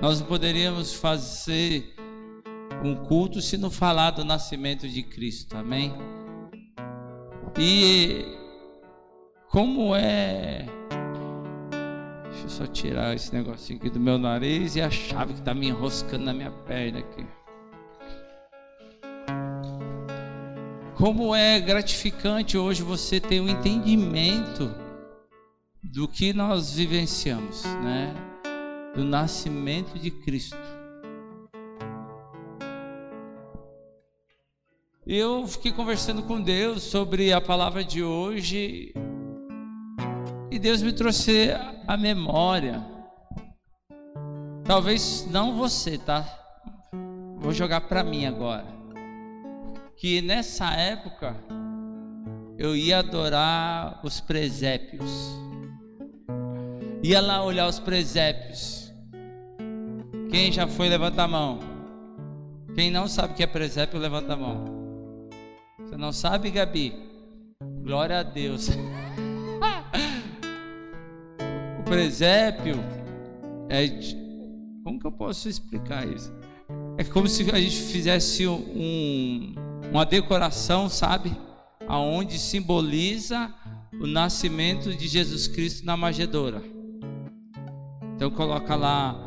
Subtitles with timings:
[0.00, 1.94] Nós não poderíamos fazer
[2.82, 5.92] um culto se não falar do nascimento de Cristo, amém?
[7.58, 8.24] E
[9.50, 10.64] como é.
[12.30, 15.52] Deixa eu só tirar esse negocinho aqui do meu nariz e a chave que está
[15.52, 17.26] me enroscando na minha perna aqui.
[20.96, 24.74] Como é gratificante hoje você ter um entendimento
[25.82, 28.29] do que nós vivenciamos, né?
[28.94, 30.56] Do nascimento de Cristo.
[35.06, 38.92] Eu fiquei conversando com Deus sobre a palavra de hoje
[40.50, 41.50] e Deus me trouxe
[41.86, 42.84] a memória.
[44.64, 46.24] Talvez não você, tá?
[47.38, 48.66] Vou jogar para mim agora.
[49.96, 51.36] Que nessa época
[52.56, 55.10] eu ia adorar os presépios.
[57.02, 58.79] Ia lá olhar os presépios.
[60.30, 61.58] Quem já foi, levanta a mão.
[62.74, 65.28] Quem não sabe o que é presépio, levanta a mão.
[65.80, 66.94] Você não sabe, Gabi?
[67.82, 68.68] Glória a Deus.
[71.80, 72.76] o presépio
[73.68, 73.88] é.
[74.84, 76.32] Como que eu posso explicar isso?
[76.96, 79.52] É como se a gente fizesse um,
[79.90, 81.36] uma decoração, sabe?
[81.88, 83.52] Aonde simboliza
[84.00, 86.62] o nascimento de Jesus Cristo na Magedora.
[88.14, 89.24] Então coloca lá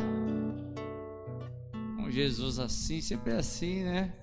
[2.14, 4.14] Jesus assim, sempre é assim, né?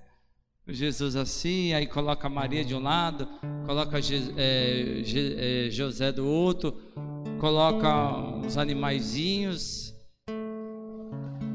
[0.68, 3.26] Jesus assim, aí coloca Maria de um lado,
[3.66, 3.98] coloca
[4.36, 5.02] é,
[5.66, 6.72] é, José do outro,
[7.40, 9.92] coloca uns animaizinhos.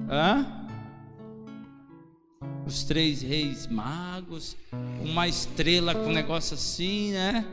[0.09, 0.67] Hã?
[2.67, 4.57] Os três reis magos,
[5.01, 7.45] uma estrela com um negócio assim, né?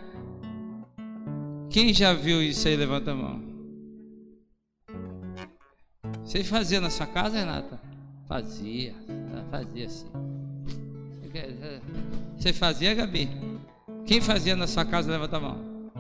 [1.71, 2.77] Quem já viu isso aí?
[2.77, 3.43] Levanta a mão.
[6.25, 7.92] Você fazia na sua casa, Renata?
[8.33, 8.95] Fazia,
[9.51, 10.07] fazia assim.
[12.35, 13.29] Você fazia, Gabi?
[14.07, 15.93] Quem fazia na sua casa, levanta a mão.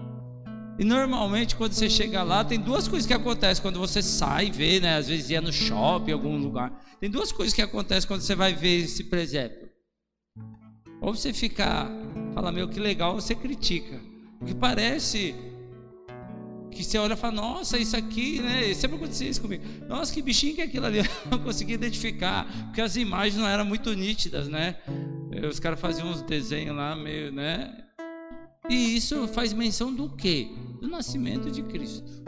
[0.79, 4.81] E normalmente quando você chega lá, tem duas coisas que acontecem quando você sai, vê,
[4.81, 4.97] né?
[4.97, 6.73] Às vezes ia no shopping, algum lugar.
[6.99, 9.69] Tem duas coisas que acontecem quando você vai ver esse presépio.
[11.03, 11.87] Ou você fica,
[12.33, 14.01] fala, meu, que legal, ou você critica.
[14.39, 15.35] Porque parece
[16.73, 18.73] que você olha e fala, nossa, isso aqui, né?
[18.75, 19.63] Sempre acontecia isso comigo.
[19.89, 20.99] Nossa, que bichinho que é aquilo ali.
[21.25, 24.77] Eu não conseguia identificar, porque as imagens não eram muito nítidas, né?
[25.49, 27.85] Os caras faziam uns desenhos lá, meio, né?
[28.69, 30.49] E isso faz menção do quê?
[30.81, 32.23] Do nascimento de Cristo.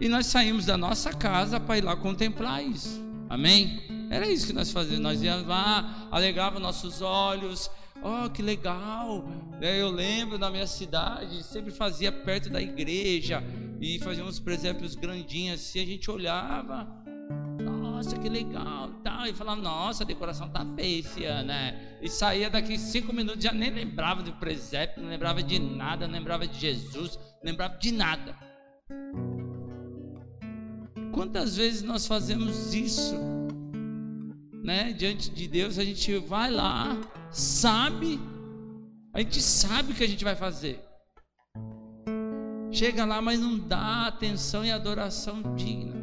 [0.00, 3.00] E nós saímos da nossa casa para ir lá contemplar isso.
[3.28, 3.80] Amém?
[4.10, 5.00] Era isso que nós fazíamos.
[5.00, 7.70] Nós íamos lá, alegrava nossos olhos,
[8.04, 9.24] Oh, que legal!
[9.60, 13.42] É, eu lembro na minha cidade, sempre fazia perto da igreja
[13.80, 15.80] e fazia uns presépios grandinhos assim.
[15.80, 16.88] A gente olhava,
[17.60, 18.90] nossa, que legal!
[19.28, 21.96] E falava, nossa, a decoração tá feia esse ano, né?
[22.02, 26.14] E saía daqui cinco minutos, já nem lembrava do presépio, não lembrava de nada, não
[26.14, 28.36] lembrava de Jesus, não lembrava de nada.
[31.12, 33.14] Quantas vezes nós fazemos isso,
[34.64, 34.92] né?
[34.92, 36.98] Diante de Deus, a gente vai lá
[37.32, 38.20] sabe,
[39.12, 40.78] a gente sabe o que a gente vai fazer.
[42.70, 45.94] Chega lá, mas não dá atenção e adoração digna.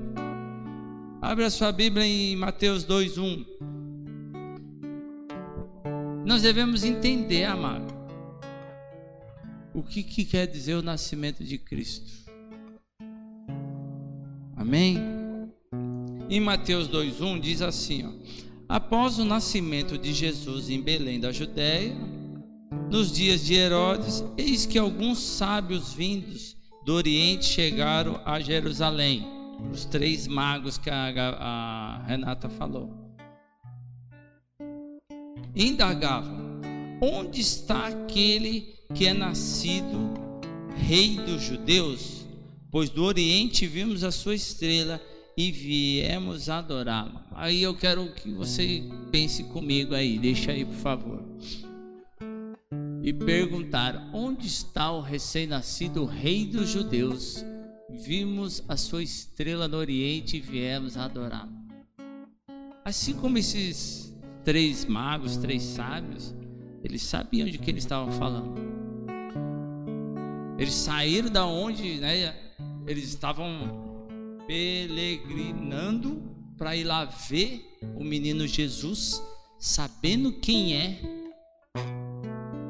[1.22, 3.46] Abre a sua Bíblia em Mateus 2:1.
[6.26, 7.94] Nós devemos entender, amado,
[9.74, 12.12] o que, que quer dizer o nascimento de Cristo.
[14.56, 14.98] Amém?
[16.30, 18.12] Em Mateus 2:1 diz assim, ó:
[18.70, 21.96] Após o nascimento de Jesus em Belém da Judéia,
[22.92, 29.28] nos dias de Herodes, eis que alguns sábios vindos do Oriente chegaram a Jerusalém,
[29.74, 31.10] os três magos que a,
[31.40, 32.94] a Renata falou.
[35.56, 36.62] Indagavam:
[37.02, 40.14] onde está aquele que é nascido
[40.76, 42.24] rei dos judeus?
[42.70, 45.02] Pois do Oriente vimos a sua estrela
[45.36, 47.29] e viemos adorá-lo.
[47.40, 51.24] Aí eu quero que você pense comigo aí, deixa aí por favor.
[53.02, 57.46] E perguntaram: onde está o recém-nascido rei dos judeus?
[57.90, 61.54] Vimos a sua estrela no Oriente e viemos adorá-lo.
[62.84, 64.14] Assim como esses
[64.44, 66.36] três magos, três sábios,
[66.84, 68.60] eles sabiam de que eles estavam falando.
[70.58, 72.36] Eles saíram da onde, né?
[72.86, 73.98] Eles estavam
[74.46, 79.24] peregrinando para ir lá ver o menino Jesus,
[79.58, 81.00] sabendo quem é.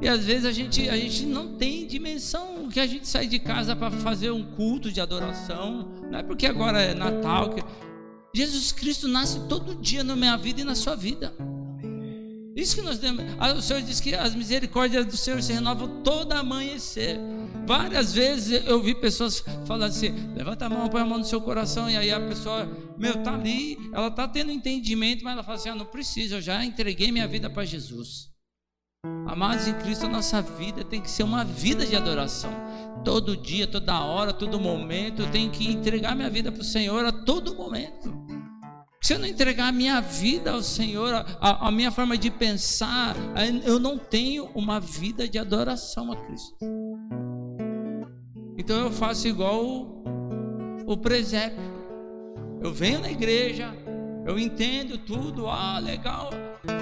[0.02, 3.40] E às vezes a gente, a gente não tem dimensão que a gente sai de
[3.40, 5.90] casa para fazer um culto de adoração.
[6.10, 7.64] Não é porque agora é Natal que
[8.34, 11.34] Jesus Cristo nasce todo dia na minha vida e na sua vida.
[12.56, 13.24] Isso que nós temos.
[13.40, 17.18] Ah, o Senhor diz que as misericórdias do Senhor se renovam todo amanhecer.
[17.66, 21.40] Várias vezes eu vi pessoas falando assim: levanta a mão, põe a mão no seu
[21.40, 22.68] coração, e aí a pessoa,
[23.00, 26.42] meu, tá ali, ela tá tendo entendimento, mas ela fala assim: ah, não precisa, eu
[26.42, 28.30] já entreguei minha vida para Jesus.
[29.26, 32.52] Amados em Cristo, a nossa vida tem que ser uma vida de adoração.
[33.06, 37.06] Todo dia, toda hora, todo momento, eu tenho que entregar minha vida para o Senhor
[37.06, 38.14] a todo momento.
[39.02, 43.16] Se eu não entregar a minha vida ao Senhor, a, a, minha forma de pensar,
[43.64, 46.58] eu não tenho uma vida de adoração a Cristo.
[48.58, 50.04] Então eu faço igual o,
[50.86, 51.79] o presépio.
[52.62, 53.74] Eu venho na igreja,
[54.26, 56.30] eu entendo tudo, ah, legal.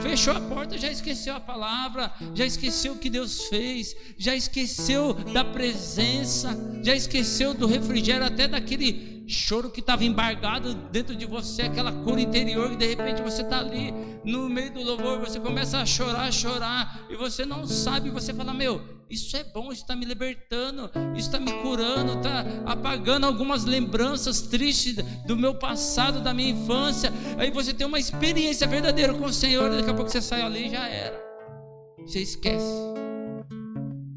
[0.01, 5.13] Fechou a porta, já esqueceu a palavra, já esqueceu o que Deus fez, já esqueceu
[5.13, 11.63] da presença, já esqueceu do refrigério, até daquele choro que estava embargado dentro de você,
[11.63, 15.77] aquela cor interior, que de repente você está ali no meio do louvor, você começa
[15.77, 19.95] a chorar, chorar, e você não sabe, você fala: Meu, isso é bom, isso está
[19.95, 24.95] me libertando, isso está me curando, está apagando algumas lembranças tristes
[25.25, 27.11] do meu passado, da minha infância.
[27.37, 30.67] Aí você tem uma experiência verdadeira com o Senhor, daqui a pouco você sai ali
[30.67, 31.19] e já era,
[32.05, 32.97] você esquece.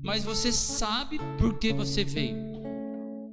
[0.02, 2.50] Mas você sabe por que você veio.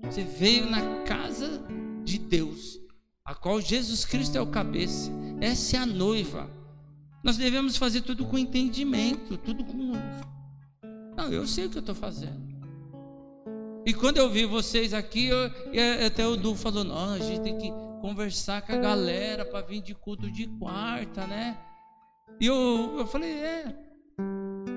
[0.03, 1.61] Você veio na casa
[2.03, 2.79] de Deus,
[3.25, 5.11] a qual Jesus Cristo é o cabeça.
[5.41, 6.49] Essa é a noiva.
[7.23, 9.93] Nós devemos fazer tudo com entendimento, tudo com.
[11.17, 12.39] Não, eu sei o que eu estou fazendo.
[13.83, 15.39] E quando eu vi vocês aqui, eu,
[16.05, 19.81] até o Du falou: não, a gente tem que conversar com a galera para vir
[19.81, 21.57] de culto de quarta, né?
[22.39, 23.75] E eu, eu falei: é,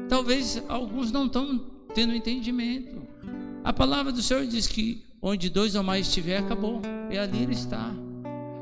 [0.08, 1.58] talvez alguns não estão
[1.94, 3.02] tendo entendimento.
[3.62, 6.81] A palavra do Senhor diz que onde dois ou mais estiver, acabou.
[7.10, 7.93] E ali ele está.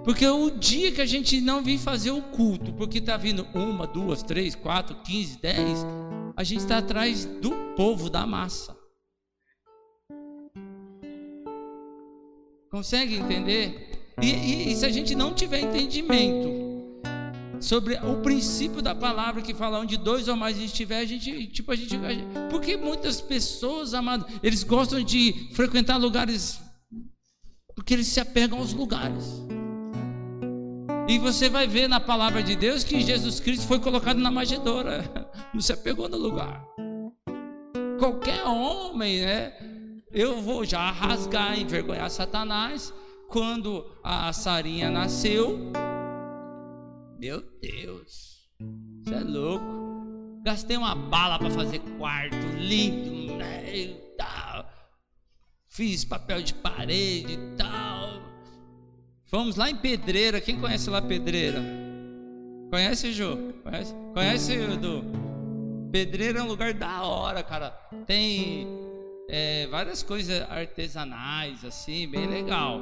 [0.02, 3.86] Porque o dia que a gente não vir fazer o culto, porque está vindo uma,
[3.86, 5.84] duas, três, quatro, quinze, dez,
[6.38, 8.78] a gente está atrás do povo, da massa.
[12.70, 14.14] Consegue entender?
[14.22, 16.48] E, e, e se a gente não tiver entendimento
[17.60, 21.72] sobre o princípio da palavra que fala onde dois ou mais estiver, a gente, tipo,
[21.72, 26.60] a gente, a gente, porque muitas pessoas, amados, eles gostam de frequentar lugares
[27.74, 29.24] porque eles se apegam aos lugares.
[31.08, 35.02] E você vai ver na palavra de Deus que Jesus Cristo foi colocado na magedora,
[35.54, 36.62] não se apegou no lugar.
[37.98, 39.54] Qualquer homem, né?
[40.12, 42.92] Eu vou já rasgar, envergonhar Satanás.
[43.30, 45.72] Quando a Sarinha nasceu,
[47.18, 48.46] meu Deus,
[49.02, 50.42] você é louco.
[50.44, 53.74] Gastei uma bala para fazer quarto lindo, né?
[53.74, 54.66] E tal.
[55.68, 58.07] Fiz papel de parede e tal.
[59.28, 60.40] Fomos lá em Pedreira.
[60.40, 61.62] Quem conhece lá Pedreira?
[62.70, 63.36] Conhece, Jô?
[63.62, 65.04] Conhece, conhece Edu?
[65.92, 67.70] Pedreira é um lugar da hora, cara.
[68.06, 68.66] Tem
[69.28, 72.80] é, várias coisas artesanais, assim, bem legal.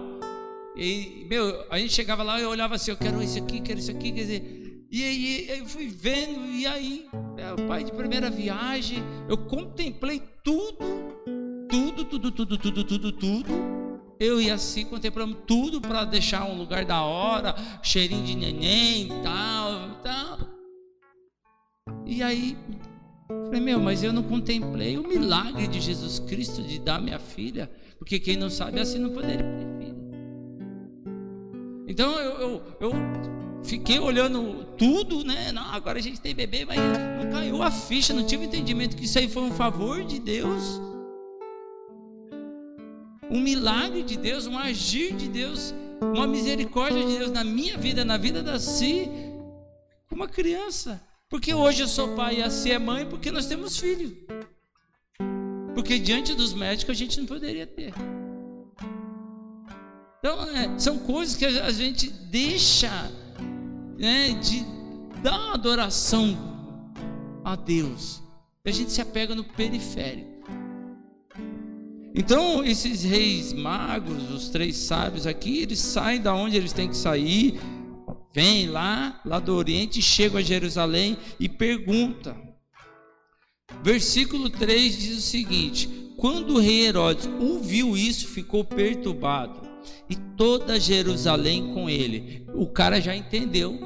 [0.77, 3.91] E, meu, a gente chegava lá e olhava assim, eu quero isso aqui, quero isso
[3.91, 4.87] aqui, quer dizer.
[4.89, 7.09] E aí eu fui vendo, e aí,
[7.39, 10.79] é, o pai de primeira viagem, eu contemplei tudo,
[11.69, 13.86] tudo, tudo, tudo, tudo, tudo, tudo.
[14.19, 19.23] Eu e assim contemplamos tudo para deixar um lugar da hora, cheirinho de neném e
[19.23, 20.39] tal, tal.
[22.07, 22.57] E aí,
[23.29, 27.71] falei, meu, mas eu não contemplei o milagre de Jesus Cristo de dar minha filha,
[27.99, 29.97] porque quem não sabe assim não poderia ter filho.
[31.87, 32.93] Então eu, eu, eu
[33.63, 35.53] fiquei olhando tudo, né?
[35.53, 39.05] Não, agora a gente tem bebê, mas não caiu a ficha, não tive entendimento que
[39.05, 40.81] isso aí foi um favor de Deus.
[43.31, 48.05] Um milagre de Deus, um agir de Deus, uma misericórdia de Deus na minha vida,
[48.05, 49.09] na vida da Si,
[50.11, 51.03] uma criança.
[51.29, 54.17] Porque hoje eu sou pai e a Si é mãe, porque nós temos filho.
[55.75, 57.93] Porque diante dos médicos a gente não poderia ter.
[60.19, 62.91] Então, é, são coisas que a gente deixa
[63.99, 64.65] né, de
[65.23, 66.37] dar adoração
[67.45, 68.23] a Deus.
[68.65, 70.36] A gente se apega no periférico.
[72.19, 76.97] Então, esses reis magos, os três sábios aqui, eles saem da onde eles têm que
[76.97, 77.61] sair,
[78.35, 82.35] vêm lá, lá do Oriente, chegam a Jerusalém e pergunta.
[83.83, 89.61] Versículo 3 diz o seguinte: Quando o rei Herodes ouviu isso, ficou perturbado
[90.09, 92.47] e toda Jerusalém com ele.
[92.55, 93.79] O cara já entendeu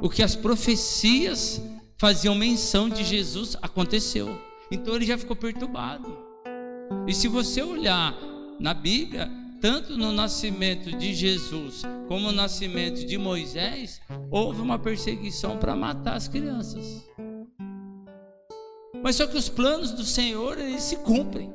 [0.00, 1.60] o que as profecias
[1.96, 4.40] faziam menção de Jesus aconteceu.
[4.70, 6.27] Então ele já ficou perturbado.
[7.06, 8.14] E se você olhar
[8.58, 9.30] na Bíblia,
[9.60, 16.14] tanto no nascimento de Jesus como no nascimento de Moisés, houve uma perseguição para matar
[16.14, 17.04] as crianças.
[19.02, 21.52] Mas só que os planos do Senhor, eles se cumprem.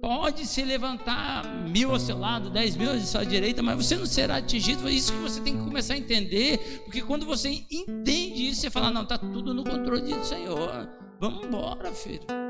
[0.00, 4.06] Pode se levantar mil ao seu lado, dez mil à sua direita, mas você não
[4.06, 4.88] será atingido.
[4.88, 8.70] É isso que você tem que começar a entender, porque quando você entende isso, você
[8.70, 10.88] fala: não, está tudo no controle do Senhor.
[11.20, 12.49] Vamos embora, filho.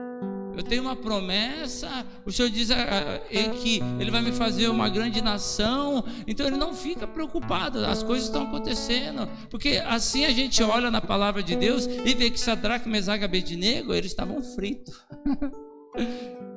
[0.57, 2.05] Eu tenho uma promessa.
[2.25, 6.05] O Senhor diz ah, ah, que Ele vai me fazer uma grande nação.
[6.27, 7.85] Então ele não fica preocupado.
[7.85, 9.29] As coisas estão acontecendo.
[9.49, 13.27] Porque assim a gente olha na palavra de Deus e vê que Sadraque, Mesaga e
[13.27, 15.01] Abednego, eles estavam fritos.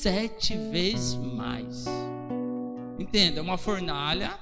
[0.00, 1.84] sete vezes mais.
[2.98, 4.38] Entenda, uma fornalha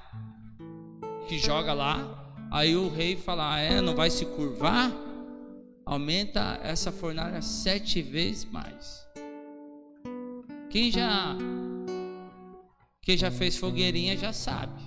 [1.29, 4.93] que joga lá, aí o rei fala: ah, é, não vai se curvar,
[5.89, 9.09] aumenta essa fornalha sete vezes mais.
[10.69, 11.35] Quem já
[13.01, 14.83] quem já fez fogueirinha já sabe,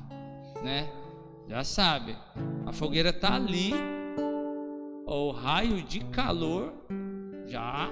[0.64, 0.88] né?
[1.50, 2.16] Já sabe.
[2.68, 3.74] A fogueira tá ali,
[5.08, 6.72] o raio de calor
[7.48, 7.90] já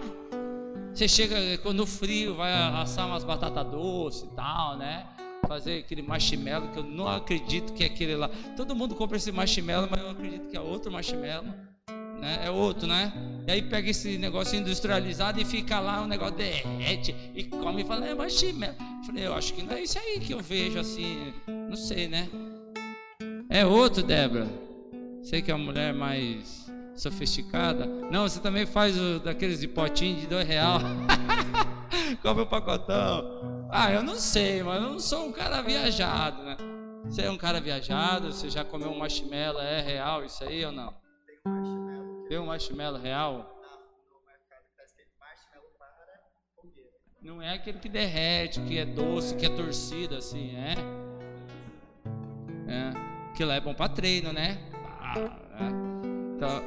[0.93, 1.35] você chega
[1.73, 5.07] no frio, vai assar umas batatas doces e tal, né?
[5.47, 8.29] Fazer aquele marshmallow que eu não acredito que é aquele lá.
[8.55, 11.53] Todo mundo compra esse marshmallow, mas eu acredito que é outro marshmallow.
[12.19, 12.41] Né?
[12.45, 13.13] É outro, né?
[13.47, 17.85] E aí pega esse negócio industrializado e fica lá, o negócio derrete e come e
[17.85, 18.75] fala, é marshmallow.
[18.99, 22.07] Eu falei, eu acho que não é isso aí que eu vejo assim, não sei,
[22.07, 22.27] né?
[23.49, 24.47] É outro, Débora.
[25.23, 27.85] Sei que é uma mulher mais sofisticada.
[28.11, 30.79] Não, você também faz o, daqueles de potinho de dois real.
[32.21, 33.67] Come o pacotão.
[33.71, 36.57] Ah, eu não sei, mas eu não sou um cara viajado, né?
[37.05, 38.31] Você é um cara viajado?
[38.31, 39.61] Você já comeu um marshmallow?
[39.61, 40.93] É real isso aí ou não?
[41.43, 41.78] Tem
[42.37, 43.59] um marshmallow real?
[47.21, 50.75] Não é aquele que derrete, que é doce, que é torcido assim, é?
[52.67, 53.33] É.
[53.35, 54.57] Que lá é bom para treino, né?
[55.01, 55.15] Ah,
[55.59, 55.89] é.
[56.35, 56.63] Então,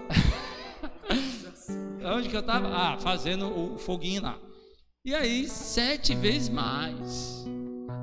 [2.17, 2.69] onde que eu estava?
[2.69, 4.39] Ah, fazendo o foguinho lá.
[5.05, 7.47] E aí, sete vezes mais.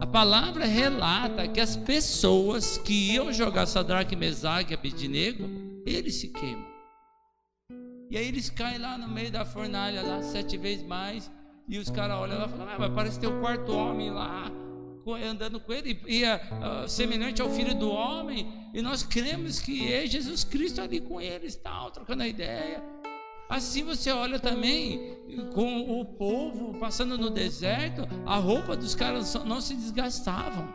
[0.01, 5.47] A palavra relata que as pessoas que iam jogar Sadraque, Mesaque e Abednego,
[5.85, 6.68] eles se queimam.
[8.09, 11.31] E aí eles caem lá no meio da fornalha, lá sete vezes mais.
[11.67, 14.51] E os caras olham lá e falam: ah, mas parece ter o quarto homem lá
[15.27, 20.05] andando com ele, e uh, semelhante ao filho do homem, e nós cremos que é
[20.05, 22.83] Jesus Cristo ali com eles, tal, trocando a ideia.
[23.49, 25.17] Assim você olha também
[25.55, 30.67] com o povo passando no deserto, a roupa dos caras não se desgastavam.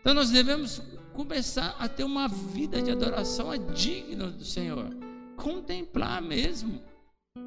[0.00, 4.90] Então nós devemos começar a ter uma vida de adoração digna do Senhor,
[5.36, 6.80] contemplar mesmo,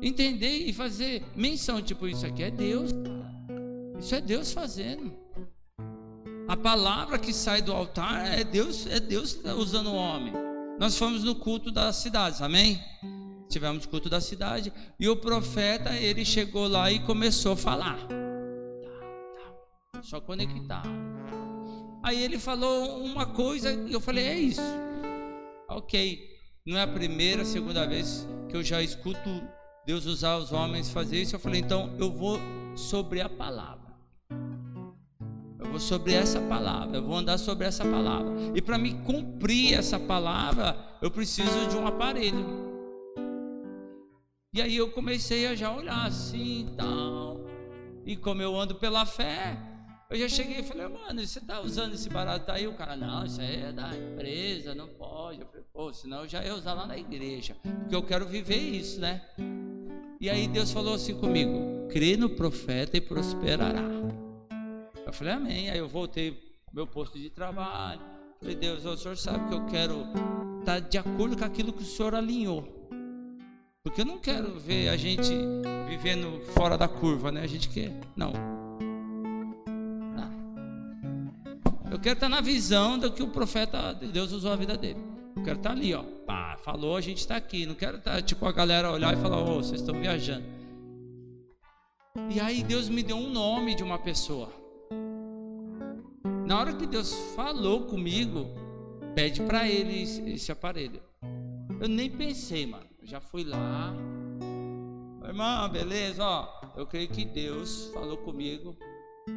[0.02, 2.92] entender e fazer menção, tipo, isso aqui é Deus.
[4.00, 5.14] Isso é Deus fazendo.
[6.48, 10.34] A palavra que sai do altar é Deus, é Deus usando o homem.
[10.78, 12.80] Nós fomos no culto das cidades, amém?
[13.50, 17.98] Tivemos culto da cidade e o profeta ele chegou lá e começou a falar.
[20.04, 20.84] Só conectar.
[22.06, 24.62] Aí ele falou uma coisa e eu falei: é isso.
[25.68, 26.24] Ok.
[26.64, 29.28] Não é a primeira, segunda vez que eu já escuto
[29.88, 31.36] Deus usar os homens fazer isso.
[31.36, 32.40] Eu falei: então eu vou
[32.76, 33.96] sobre a palavra.
[35.58, 38.32] Eu vou sobre essa palavra, eu vou andar sobre essa palavra.
[38.54, 42.46] E para me cumprir essa palavra, eu preciso de um aparelho.
[44.54, 47.44] E aí eu comecei a já olhar assim tal.
[48.06, 49.75] E como eu ando pela fé,
[50.16, 52.66] eu já cheguei e falei, mano, você está usando esse barato aí?
[52.68, 55.42] O cara, não, isso aí é da empresa, não pode.
[55.42, 57.56] Eu falei, pô, senão eu já ia usar lá na igreja.
[57.62, 59.22] Porque eu quero viver isso, né?
[60.20, 63.84] E aí Deus falou assim comigo: crê no profeta e prosperará.
[65.06, 65.70] Eu falei, amém.
[65.70, 68.02] Aí eu voltei meu posto de trabalho.
[68.40, 70.06] Falei, Deus, o senhor sabe que eu quero
[70.60, 72.90] estar de acordo com aquilo que o senhor alinhou.
[73.84, 75.32] Porque eu não quero ver a gente
[75.90, 77.42] vivendo fora da curva, né?
[77.42, 77.92] A gente quer.
[78.16, 78.55] Não.
[82.06, 85.00] Quero estar na visão do que o profeta de Deus usou a vida dele.
[85.36, 86.04] Eu quero estar ali, ó.
[86.04, 87.66] Pá, falou, a gente está aqui.
[87.66, 90.46] Não quero estar, tipo, a galera olhar e falar, ô, oh, vocês estão viajando.
[92.30, 94.52] E aí Deus me deu um nome de uma pessoa.
[96.46, 98.50] Na hora que Deus falou comigo,
[99.16, 101.02] pede para ele esse aparelho.
[101.82, 102.86] Eu nem pensei, mano.
[103.02, 103.92] Eu já fui lá.
[105.24, 106.24] Irmão, beleza?
[106.24, 106.48] Ó,
[106.78, 108.78] eu creio que Deus falou comigo.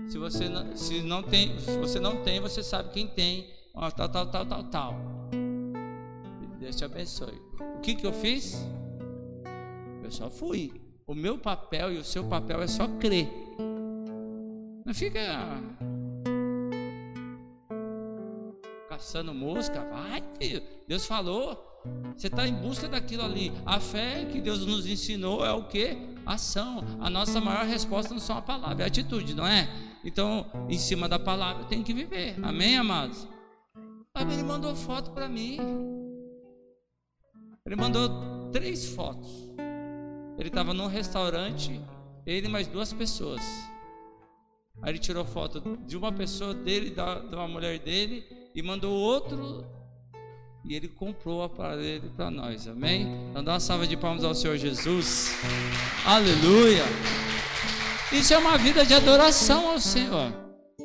[0.09, 3.51] Se você não, se não tem, se você não tem, você sabe quem tem.
[3.75, 4.95] Ó, tal, tal, tal, tal, tal.
[6.59, 7.41] Deus te abençoe.
[7.77, 8.67] O que que eu fiz?
[10.03, 10.73] Eu só fui.
[11.07, 13.29] O meu papel e o seu papel é só crer.
[14.85, 15.21] Não fica
[18.89, 19.81] caçando mosca.
[19.91, 20.63] Vai, filho.
[20.87, 21.68] Deus falou.
[22.17, 23.53] Você está em busca daquilo ali.
[23.65, 25.97] A fé que Deus nos ensinou é o que?
[26.27, 26.85] Ação.
[27.01, 29.69] A nossa maior resposta não são a palavra, é a atitude, não é?
[30.05, 32.37] Então, em cima da palavra tem que viver.
[32.43, 33.27] Amém, amados?
[34.15, 35.59] Aí ele mandou foto para mim.
[37.65, 39.49] Ele mandou três fotos.
[40.39, 41.81] Ele estava num restaurante,
[42.25, 43.43] ele e mais duas pessoas.
[44.83, 48.93] Aí ele tirou foto de uma pessoa dele, da, de uma mulher dele, e mandou
[48.93, 49.67] outro.
[50.65, 53.07] E ele comprou o aparelho para nós, amém?
[53.31, 55.33] Então dá uma salva de palmas ao Senhor Jesus.
[56.05, 56.85] Aleluia!
[58.13, 60.33] Isso é uma vida de adoração ao Senhor.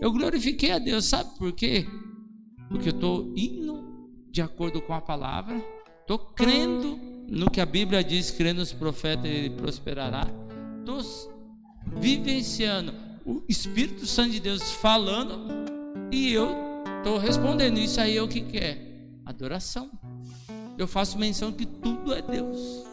[0.02, 1.88] Eu glorifiquei a Deus, sabe por quê?
[2.70, 5.64] Porque eu estou indo de acordo com a palavra,
[6.02, 10.28] estou crendo no que a Bíblia diz, crendo nos profetas, ele prosperará.
[10.80, 11.02] Estou
[12.00, 12.94] vivenciando
[13.26, 15.48] o Espírito Santo de Deus falando
[16.12, 16.50] e eu
[16.98, 17.78] estou respondendo.
[17.78, 18.78] Isso aí é o que quer?
[18.78, 18.93] É?
[19.26, 19.92] Adoração.
[20.78, 22.84] Eu faço menção que tudo é Deus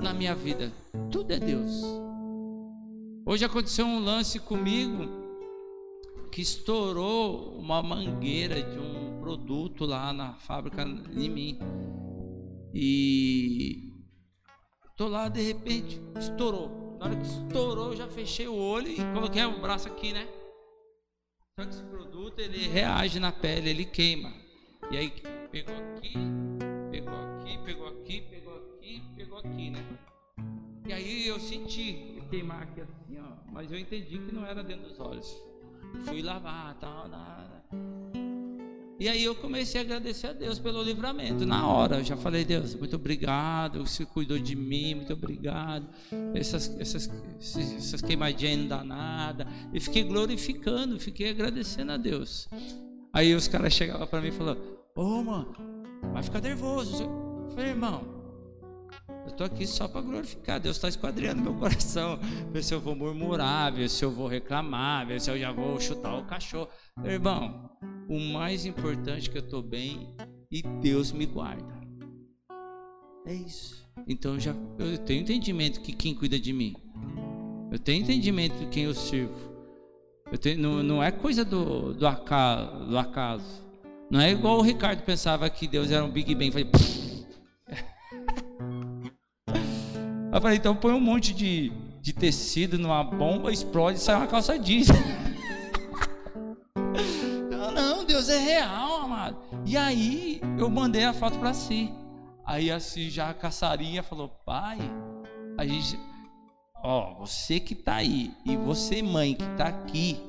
[0.00, 0.72] na minha vida.
[1.10, 1.82] Tudo é Deus.
[3.26, 5.20] Hoje aconteceu um lance comigo
[6.32, 11.58] que estourou uma mangueira de um produto lá na fábrica em mim.
[12.72, 13.92] E
[14.96, 16.96] tô lá de repente, estourou.
[16.98, 20.26] Na hora que estourou, eu já fechei o olho e coloquei o braço aqui, né?
[21.58, 24.32] Só que esse produto ele reage na pele, ele queima.
[24.90, 25.12] E aí
[25.50, 26.12] pegou aqui,
[26.90, 29.84] pegou aqui, pegou aqui, pegou aqui, pegou aqui, né?
[30.86, 33.52] E aí eu senti queimar aqui assim, ó.
[33.52, 35.36] Mas eu entendi que não era dentro dos olhos.
[36.04, 37.64] Fui lavar, tal, nada.
[38.98, 41.46] E aí eu comecei a agradecer a Deus pelo livramento.
[41.46, 45.88] Na hora, eu já falei, Deus, muito obrigado, você cuidou de mim, muito obrigado.
[46.34, 49.46] Essas, essas, essas queimadinhas não dá nada.
[49.72, 52.46] E fiquei glorificando, fiquei agradecendo a Deus.
[53.12, 55.54] Aí os caras chegavam para mim e falavam, ô oh, mano,
[56.12, 57.04] vai ficar nervoso.
[57.04, 58.20] Eu falei, irmão,
[59.24, 60.60] eu estou aqui só para glorificar.
[60.60, 62.18] Deus está esquadrinhando meu coração.
[62.52, 65.78] Ver se eu vou murmurar, ver se eu vou reclamar, ver se eu já vou
[65.80, 66.68] chutar o cachorro.
[67.04, 67.70] Irmão,
[68.08, 70.14] o mais importante é que eu estou bem
[70.50, 71.80] e Deus me guarda.
[73.26, 73.88] É isso.
[74.08, 76.74] Então eu já eu tenho entendimento que quem cuida de mim.
[77.70, 79.50] Eu tenho entendimento de quem eu sirvo.
[80.32, 83.69] Eu tenho, não, não é coisa do, do, acaso, do acaso.
[84.10, 86.46] Não é igual o Ricardo pensava que Deus era um Big Bang.
[86.46, 86.70] Eu falei,
[90.32, 91.70] eu falei então põe um monte de,
[92.00, 94.88] de tecido numa bomba, explode e sai uma calça jeans.
[98.20, 99.38] Deus é real, amado.
[99.64, 101.90] E aí eu mandei a foto para si.
[102.44, 104.78] Aí assim já a caçarinha falou: "Pai,
[105.56, 105.98] a gente
[106.82, 110.20] ó, você que tá aí e você mãe que tá aqui,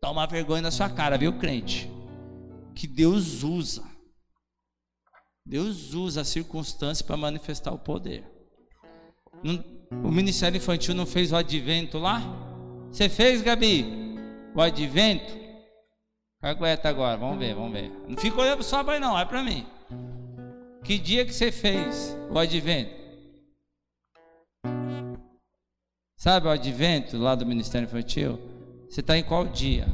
[0.00, 1.90] toma vergonha na sua cara, viu, crente?
[2.74, 3.82] Que Deus usa.
[5.44, 8.24] Deus usa a circunstância para manifestar o poder.
[9.90, 12.20] o Ministério Infantil não fez o advento lá?
[12.90, 13.84] Você fez, Gabi?
[14.54, 15.42] O advento?
[16.40, 17.90] Aguenta agora, vamos ver, vamos ver.
[18.08, 19.66] Não fica olhando para não, é para mim.
[20.84, 23.00] Que dia que você fez o advento?
[26.18, 28.38] Sabe o advento lá do Ministério Infantil?
[28.88, 29.86] Você está em qual dia?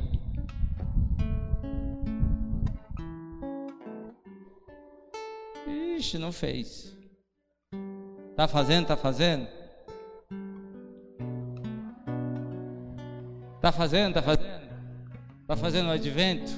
[5.98, 6.96] Ixi, não fez.
[8.36, 8.86] Tá fazendo?
[8.86, 9.48] Tá fazendo?
[13.60, 14.14] Tá fazendo?
[14.14, 14.68] Tá fazendo?
[15.40, 16.52] Está fazendo o advento?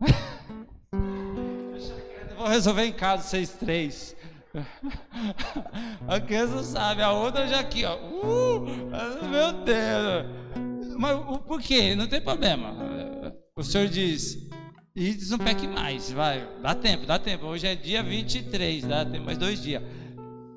[2.34, 4.16] Vou resolver em casa, vocês três.
[6.08, 7.98] A criança não sabe, a outra já aqui, ó.
[7.98, 8.64] Uh,
[9.28, 10.96] meu Deus.
[10.96, 11.94] Mas por quê?
[11.94, 12.74] Não tem problema.
[13.54, 14.48] O senhor diz,
[14.94, 16.46] e diz não peque mais, vai.
[16.60, 17.46] Dá tempo, dá tempo.
[17.46, 19.82] Hoje é dia 23, dá tempo, mais dois dias.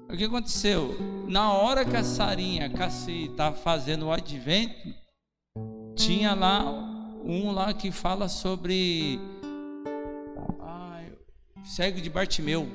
[0.10, 0.96] O que aconteceu?
[1.28, 4.94] Na hora que a Sarinha, Cassi, está fazendo o advento,
[5.96, 6.64] tinha lá
[7.24, 9.20] um lá que fala sobre
[10.60, 11.12] ai,
[11.64, 12.68] cego de Bartimeu.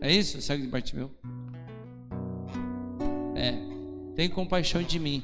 [0.00, 0.40] É isso?
[0.42, 1.10] Cego de Bartimeu?
[3.34, 3.54] É.
[4.14, 5.22] Tem compaixão de mim.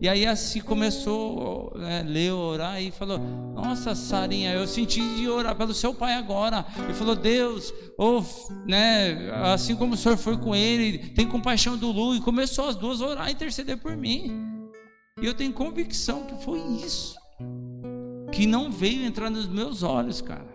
[0.00, 5.54] E aí assim começou a né, orar e falou: Nossa, Sarinha, eu senti de orar
[5.54, 6.64] pelo seu pai agora.
[6.84, 8.22] Ele falou: Deus, oh,
[8.66, 12.16] né, assim como o senhor foi com ele, tem compaixão do Lu.
[12.16, 14.48] E começou as duas a orar e interceder por mim.
[15.20, 17.20] E eu tenho convicção que foi isso
[18.30, 20.48] que não veio entrar nos meus olhos, cara.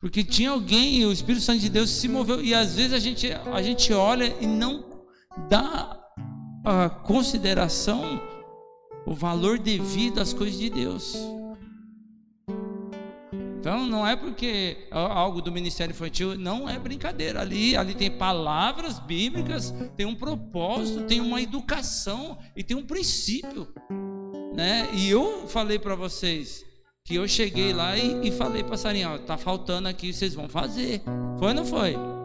[0.00, 3.32] Porque tinha alguém, o Espírito Santo de Deus se moveu e às vezes a gente
[3.32, 4.84] a gente olha e não
[5.48, 5.98] dá
[6.66, 8.20] a consideração,
[9.06, 11.16] o valor devido às coisas de Deus.
[13.60, 17.40] Então não é porque é algo do ministério infantil, não é brincadeira.
[17.40, 23.68] Ali, ali tem palavras bíblicas, tem um propósito, tem uma educação e tem um princípio,
[24.52, 24.88] né?
[24.92, 26.64] E eu falei para vocês
[27.04, 30.48] que eu cheguei lá e, e falei para Sarinha, ó, tá faltando aqui, vocês vão
[30.48, 31.00] fazer.
[31.38, 32.15] Foi ou não foi?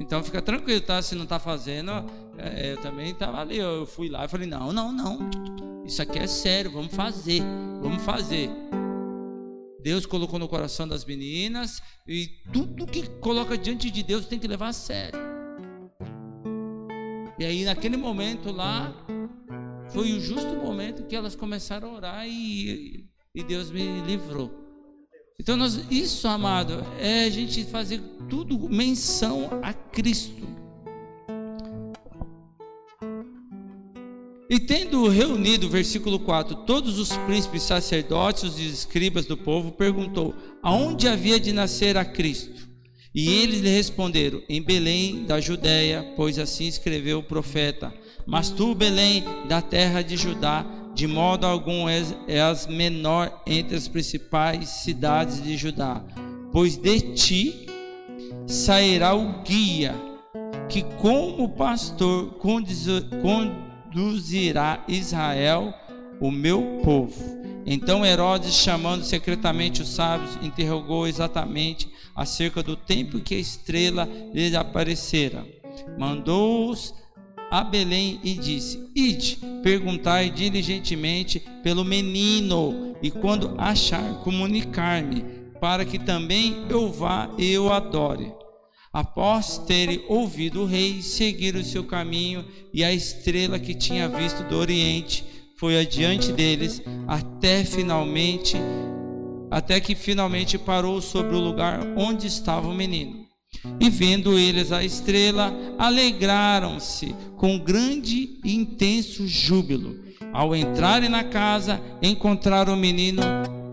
[0.00, 1.02] Então fica tranquilo, tá?
[1.02, 1.92] Se não tá fazendo,
[2.38, 3.58] é, eu também estava ali.
[3.58, 5.30] Eu fui lá e falei, não, não, não.
[5.84, 7.42] Isso aqui é sério, vamos fazer,
[7.82, 8.50] vamos fazer.
[9.82, 14.48] Deus colocou no coração das meninas e tudo que coloca diante de Deus tem que
[14.48, 15.20] levar a sério.
[17.38, 18.94] E aí naquele momento lá
[19.90, 24.69] foi o justo momento que elas começaram a orar e, e Deus me livrou.
[25.40, 27.98] Então nós, isso, amado, é a gente fazer
[28.28, 30.46] tudo menção a Cristo.
[34.50, 41.08] E tendo reunido, versículo 4, todos os príncipes, sacerdotes e escribas do povo, perguntou: aonde
[41.08, 42.68] havia de nascer a Cristo?
[43.14, 47.94] E eles lhe responderam: Em Belém da Judéia, pois assim escreveu o profeta.
[48.26, 53.88] Mas tu, Belém, da terra de Judá, de modo algum és, és menor entre as
[53.88, 56.02] principais cidades de Judá,
[56.52, 57.66] pois de ti
[58.46, 59.94] sairá o guia,
[60.68, 63.06] que como pastor conduzirá
[63.90, 65.74] conduzirá Israel,
[66.20, 67.40] o meu povo.
[67.66, 74.54] Então Herodes, chamando secretamente os sábios, interrogou exatamente acerca do tempo que a estrela lhes
[74.54, 75.46] aparecera.
[75.98, 76.94] Mandou-os
[77.50, 85.24] a Belém e disse: Ide, perguntai diligentemente pelo menino, e quando achar, comunicar-me,
[85.60, 88.32] para que também eu vá e o adore.
[88.92, 94.42] Após terem ouvido o rei, seguiram o seu caminho, e a estrela que tinha visto
[94.48, 95.24] do oriente
[95.56, 98.56] foi adiante deles, até finalmente,
[99.50, 103.19] até que finalmente parou sobre o lugar onde estava o menino.
[103.78, 109.98] E vendo eles a estrela, alegraram-se com grande e intenso júbilo.
[110.32, 113.22] Ao entrarem na casa, encontraram o menino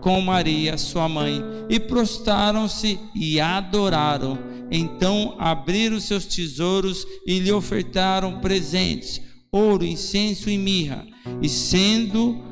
[0.00, 4.38] com Maria, sua mãe, e prostraram-se e adoraram.
[4.70, 11.06] Então abriram seus tesouros e lhe ofertaram presentes: ouro, incenso e mirra.
[11.40, 12.42] E sendo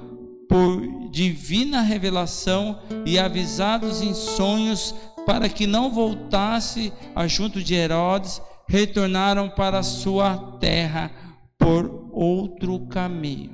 [0.48, 4.94] por divina revelação e avisados em sonhos
[5.26, 11.10] para que não voltasse a junto de Herodes, retornaram para sua terra
[11.58, 13.50] por outro caminho.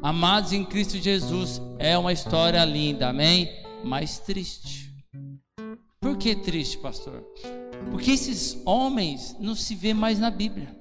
[0.00, 3.50] Amados em Cristo Jesus, é uma história linda, amém?
[3.84, 4.94] Mas triste.
[6.00, 7.24] Por que triste, pastor?
[7.90, 10.76] Porque esses homens não se vê mais na Bíblia.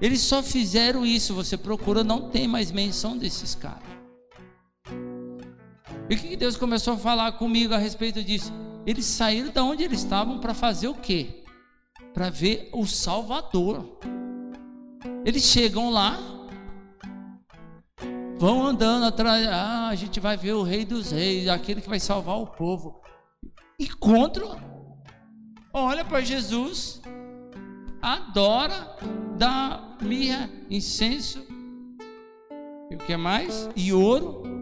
[0.00, 3.99] Eles só fizeram isso, você procura, não tem mais menção desses caras.
[6.10, 8.52] E o que Deus começou a falar comigo a respeito disso?
[8.84, 11.44] Eles saíram da onde eles estavam para fazer o quê?
[12.12, 13.96] Para ver o Salvador.
[15.24, 16.18] Eles chegam lá,
[18.40, 22.00] vão andando atrás, ah, a gente vai ver o Rei dos Reis, aquele que vai
[22.00, 23.00] salvar o povo
[23.78, 24.48] encontro,
[25.72, 27.00] olha para Jesus,
[28.02, 28.96] adora,
[29.38, 31.46] dá mirra, incenso,
[32.90, 33.68] e o que mais?
[33.76, 34.59] E ouro,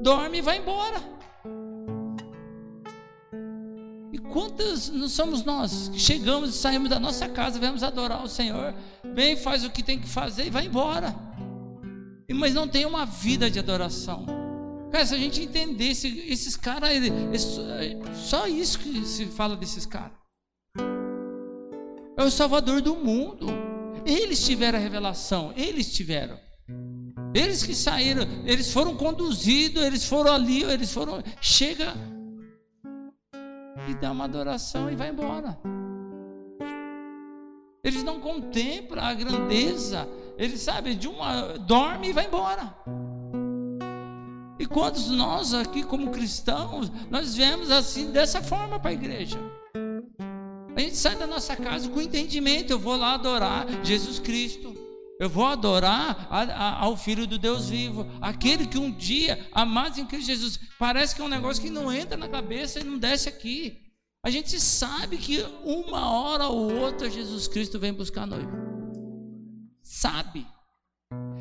[0.00, 1.00] dorme e vai embora.
[4.12, 8.28] E quantas não somos nós que chegamos e saímos da nossa casa, vamos adorar o
[8.28, 8.74] Senhor,
[9.14, 11.14] vem, faz o que tem que fazer e vai embora.
[12.32, 14.24] Mas não tem uma vida de adoração.
[14.90, 16.90] Cara, se a gente entendesse, esses caras,
[18.14, 20.18] só isso que se fala desses caras.
[22.16, 23.46] É o Salvador do mundo.
[24.04, 26.38] Eles tiveram a revelação, eles tiveram.
[27.34, 31.22] Eles que saíram, eles foram conduzidos, eles foram ali, eles foram.
[31.40, 31.94] Chega
[33.88, 35.58] e dá uma adoração e vai embora.
[37.82, 40.08] Eles não contemplam a grandeza.
[40.36, 41.58] Eles sabem de uma.
[41.58, 42.74] dorme e vai embora.
[44.58, 49.38] E quantos nós aqui, como cristãos, nós viemos assim, dessa forma para a igreja?
[50.76, 54.79] A gente sai da nossa casa com entendimento: eu vou lá adorar Jesus Cristo.
[55.20, 59.98] Eu vou adorar a, a, ao Filho do Deus vivo, aquele que um dia, amados
[59.98, 62.96] em Cristo Jesus, parece que é um negócio que não entra na cabeça e não
[62.96, 63.78] desce aqui.
[64.24, 68.50] A gente sabe que uma hora ou outra Jesus Cristo vem buscar a noiva.
[69.82, 70.46] Sabe.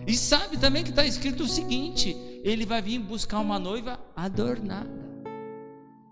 [0.05, 4.89] E sabe também que está escrito o seguinte: ele vai vir buscar uma noiva adornada,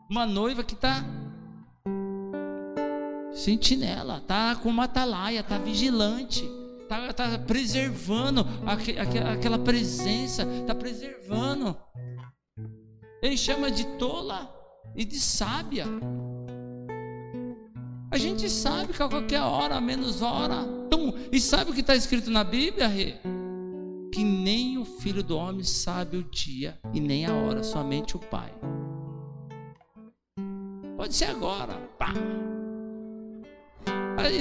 [0.10, 1.04] uma noiva que está
[3.34, 6.50] sentinela, está com uma atalaia, está vigilante,
[6.88, 11.78] está tá preservando aquela presença, está preservando.
[13.22, 14.50] Ele chama de tola
[14.96, 15.86] e de sábia.
[18.10, 20.66] A gente sabe que a qualquer hora, menos hora.
[21.32, 22.90] E sabe o que está escrito na Bíblia?
[24.14, 28.20] Que nem o filho do homem sabe o dia e nem a hora, somente o
[28.20, 28.54] Pai.
[30.96, 31.76] Pode ser agora.
[32.00, 32.14] Pá.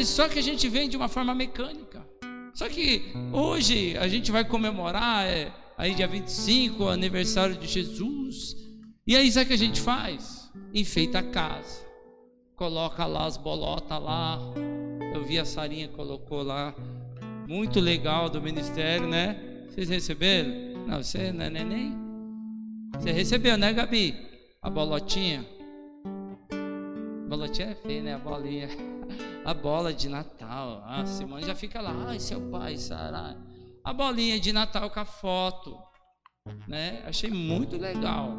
[0.04, 2.06] Só que a gente vem de uma forma mecânica.
[2.56, 8.56] Só que hoje a gente vai comemorar, é, aí dia 25, o aniversário de Jesus.
[9.06, 10.50] E aí sabe o que a gente faz?
[10.72, 11.84] Enfeita a casa.
[12.56, 14.40] Coloca lá as bolotas lá.
[15.14, 16.74] Eu vi a Sarinha colocou lá.
[17.46, 19.66] Muito legal do ministério, né?
[19.68, 20.50] Vocês receberam?
[20.86, 21.94] Não, você não é neném?
[22.98, 24.16] Você recebeu, né, Gabi?
[24.62, 25.44] A bolotinha.
[27.26, 28.14] Bolotinha é feia, né?
[28.14, 28.68] A bolinha.
[29.44, 30.82] A bola de Natal.
[30.84, 31.92] A ah, Simone já fica lá.
[32.08, 33.36] Ai, seu pai, Sara.
[33.84, 35.76] A bolinha de Natal com a foto.
[36.66, 37.02] Né?
[37.06, 38.36] Achei muito legal.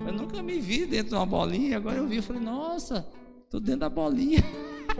[0.00, 1.76] Eu nunca me vi dentro de uma bolinha.
[1.76, 3.06] Agora eu vi e falei, nossa,
[3.50, 4.42] tô dentro da bolinha.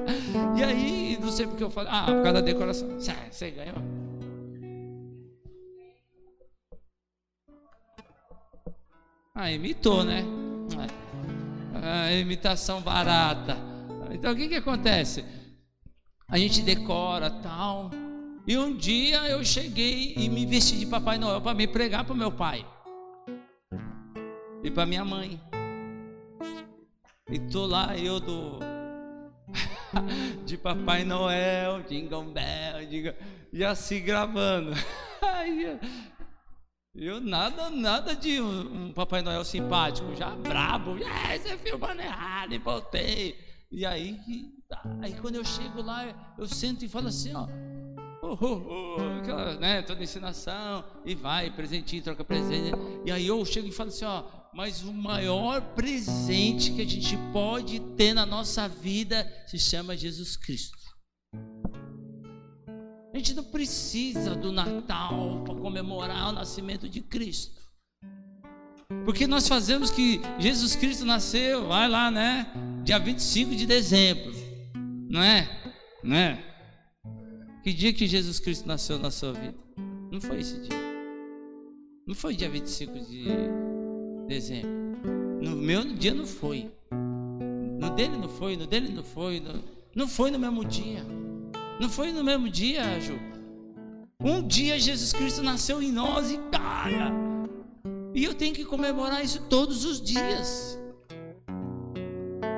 [0.59, 1.91] e aí, não sei porque eu falei.
[1.93, 2.89] Ah, por causa da decoração.
[2.99, 3.77] Você ganhou.
[9.35, 10.25] Ah, imitou, né?
[11.83, 13.57] Ah, imitação barata.
[14.11, 15.25] Então o que, que acontece?
[16.29, 17.91] A gente decora tal.
[18.47, 22.15] E um dia eu cheguei e me vesti de Papai Noel para me pregar para
[22.15, 22.65] meu pai
[24.63, 25.41] e para minha mãe.
[27.29, 28.61] E tô lá eu do
[30.47, 33.15] de Papai Noel, Jingle Bell, jingle,
[33.53, 34.73] e assim gravando.
[36.99, 42.59] Eu nada, nada de um Papai Noel simpático, já brabo, é, você filmando errado e
[42.59, 43.39] voltei.
[43.71, 44.19] E aí,
[45.03, 47.47] aí quando eu chego lá, eu sento e falo assim, ó,
[48.23, 52.73] oh, oh, oh, aquela, né, toda ensinação, e vai, presentinho, troca presente.
[53.05, 57.15] E aí eu chego e falo assim, ó, mas o maior presente que a gente
[57.31, 60.79] pode ter na nossa vida se chama Jesus Cristo.
[63.17, 67.63] A gente não precisa do Natal para comemorar o nascimento de Cristo.
[69.07, 72.47] Porque nós fazemos que Jesus Cristo nasceu, vai lá, né?
[72.85, 74.35] Dia 25 de dezembro.
[75.09, 75.49] Não é?
[76.05, 76.45] Não é?
[77.65, 79.55] Que dia que Jesus Cristo nasceu na sua vida?
[80.13, 80.79] Não foi esse dia.
[82.07, 83.29] Não foi dia 25 de
[84.29, 84.71] dezembro.
[85.41, 86.71] No meu dia não foi.
[87.81, 89.41] No dele não foi, no dele não foi.
[89.41, 89.65] No...
[89.95, 91.03] Não foi no mesmo dia.
[91.79, 93.19] Não foi no mesmo dia, Ju.
[94.21, 97.13] Um dia Jesus Cristo nasceu em nós e cara.
[98.15, 100.79] E eu tenho que comemorar isso todos os dias.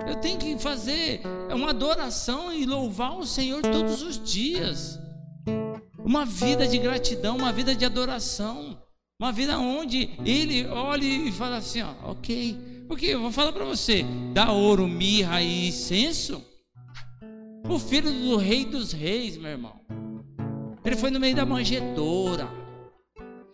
[0.06, 1.20] Eu tenho que fazer
[1.52, 5.00] uma adoração e louvar o Senhor todos os dias.
[5.98, 8.80] Uma vida de gratidão, uma vida de adoração.
[9.20, 12.56] Uma vida onde ele olha e fala assim, ó, ok.
[12.86, 16.40] Porque eu vou falar para você, dá ouro, mirra e incenso
[17.66, 19.80] o filho do rei dos reis, meu irmão.
[20.84, 22.48] Ele foi no meio da manjedoura.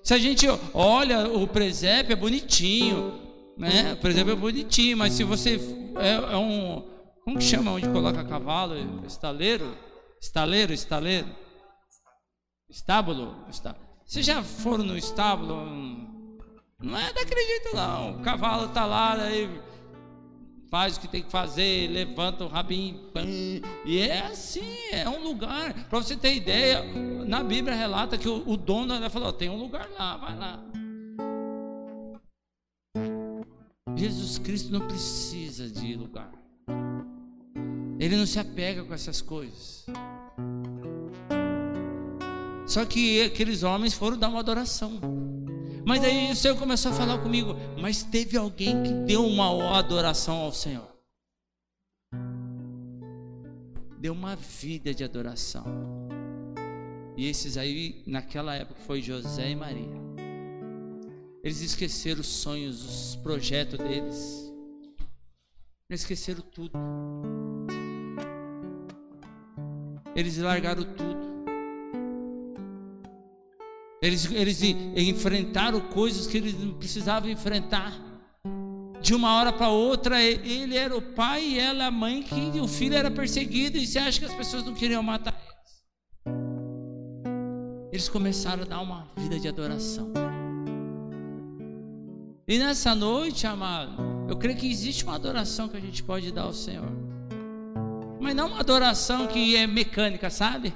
[0.03, 3.21] Se a gente olha o presépio é bonitinho,
[3.57, 3.95] né?
[3.95, 5.59] O presépio é bonitinho, mas se você
[5.97, 8.75] é, é um como que chama onde coloca cavalo?
[9.07, 9.75] Estaleiro?
[10.21, 11.29] Estaleiro, estaleiro.
[12.69, 13.35] Estábulo.
[14.05, 15.65] Vocês já foram no estábulo?
[16.79, 18.17] Não é daquele jeito não.
[18.17, 19.49] O cavalo tá lá, aí
[20.75, 23.01] faz o que tem que fazer, levanta o rabinho,
[23.87, 25.73] e é assim, é um lugar.
[25.89, 26.83] Para você ter ideia,
[27.25, 30.61] na Bíblia relata que o, o dono ela falou: tem um lugar lá, vai lá.
[33.95, 36.33] Jesus Cristo não precisa de lugar.
[38.01, 39.87] Ele não se apega com essas coisas.
[42.67, 44.99] Só que aqueles homens foram dar uma adoração.
[45.87, 47.55] Mas aí o Senhor começou a falar comigo.
[47.81, 50.89] Mas teve alguém que deu uma adoração ao Senhor.
[53.99, 55.65] Deu uma vida de adoração.
[57.17, 60.05] E esses aí, naquela época, foi José e Maria.
[61.43, 64.53] Eles esqueceram os sonhos, os projetos deles.
[65.91, 66.79] Eles esqueceram tudo.
[70.17, 71.24] Eles largaram tudo.
[74.05, 77.99] Eles, eles enfrentaram coisas que eles não precisavam enfrentar.
[79.01, 82.69] De uma hora para outra, ele era o pai e ela a mãe, que o
[82.69, 83.79] filho era perseguido.
[83.79, 86.35] E você acha que as pessoas não queriam matar eles?
[87.91, 90.13] Eles começaram a dar uma vida de adoração.
[92.47, 96.43] E nessa noite, amado, eu creio que existe uma adoração que a gente pode dar
[96.43, 96.93] ao Senhor.
[98.21, 100.75] Mas não uma adoração que é mecânica, sabe?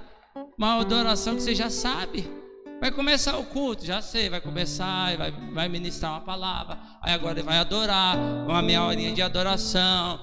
[0.58, 2.37] uma adoração que você já sabe.
[2.80, 7.42] Vai começar o culto, já sei, vai começar, vai, vai ministrar uma palavra, aí agora
[7.42, 10.20] vai adorar, uma meia horinha de adoração.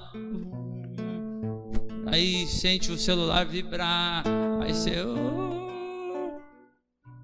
[2.06, 4.24] Aí sente o celular vibrar,
[4.62, 5.02] aí você.
[5.02, 6.40] Oh.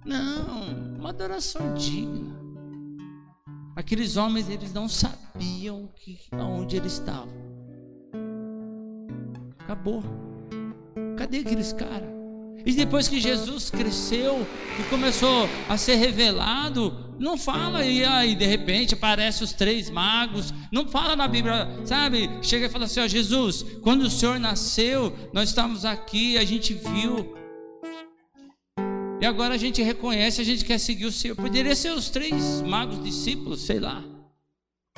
[0.05, 2.33] Não, uma adoração digna.
[3.75, 7.33] Aqueles homens, eles não sabiam que, aonde eles estavam.
[9.61, 10.03] Acabou.
[11.17, 12.22] Cadê aqueles caras?
[12.65, 14.47] E depois que Jesus cresceu
[14.79, 20.53] e começou a ser revelado, não fala e aí de repente aparece os três magos,
[20.71, 22.31] não fala na Bíblia, sabe?
[22.43, 26.75] Chega e fala assim: ó, Jesus, quando o Senhor nasceu, nós estávamos aqui, a gente
[26.75, 27.35] viu.
[29.21, 31.37] E agora a gente reconhece, a gente quer seguir o Senhor.
[31.37, 34.12] Poderia ser os três magos discípulos, sei lá.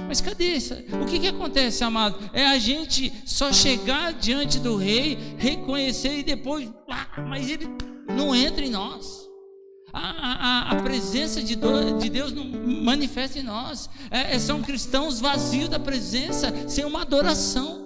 [0.01, 0.75] Mas cadê isso?
[1.03, 2.19] O que, que acontece, amado?
[2.33, 7.69] É a gente só chegar diante do rei, reconhecer e depois, ah, mas ele
[8.09, 9.25] não entra em nós.
[9.93, 13.89] A, a, a presença de, de, Deus não manifesta em nós.
[14.11, 17.85] É, é, são cristãos vazios da presença, sem uma adoração.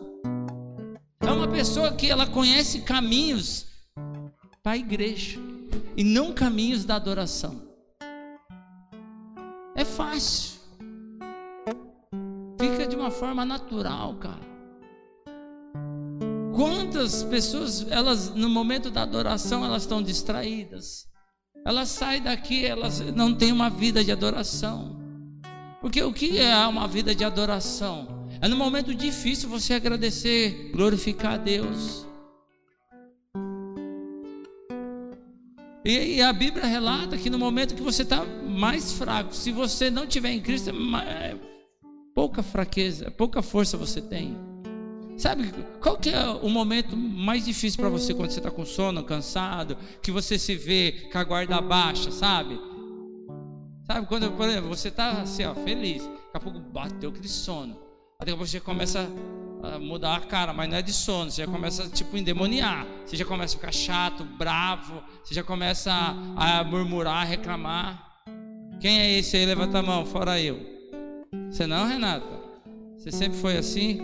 [1.21, 3.67] É uma pessoa que ela conhece caminhos
[4.63, 5.39] para a igreja
[5.97, 7.69] e não caminhos da adoração.
[9.75, 10.58] É fácil
[12.89, 14.49] de uma forma natural, cara.
[16.55, 21.07] Quantas pessoas, elas no momento da adoração, elas estão distraídas.
[21.65, 24.99] Elas saem daqui, elas não têm uma vida de adoração.
[25.81, 28.27] Porque o que é uma vida de adoração?
[28.41, 32.07] É no momento difícil você agradecer, glorificar a Deus.
[35.85, 40.07] E, a Bíblia relata que no momento que você está mais fraco, se você não
[40.07, 41.37] tiver em Cristo, é
[42.19, 44.37] pouca fraqueza, pouca força você tem.
[45.17, 49.05] Sabe qual que é o momento mais difícil para você quando você está com sono,
[49.05, 52.59] cansado, que você se vê com a guarda baixa, sabe?
[53.87, 57.79] Sabe quando, por exemplo, você está assim, ó, feliz, daqui a pouco bateu aquele sono,
[58.19, 59.09] daqui a pouco você começa
[59.63, 63.17] a mudar a cara, mas não é de sono, você já começa tipo endemoniar, você
[63.17, 68.25] já começa a ficar chato, bravo, você já começa a, a murmurar, a reclamar.
[68.81, 69.47] Quem é esse aí?
[69.47, 70.78] Levanta a mão, fora eu.
[71.51, 72.27] Você não, Renata?
[72.97, 74.01] Você sempre foi assim?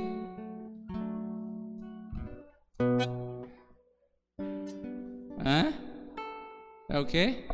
[5.44, 5.72] Hã?
[6.88, 7.44] É o quê?